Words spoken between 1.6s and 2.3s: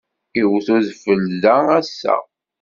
ass-a.